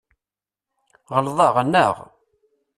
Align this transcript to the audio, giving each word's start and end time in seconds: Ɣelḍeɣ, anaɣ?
Ɣelḍeɣ, 1.13 1.55
anaɣ? 1.61 1.95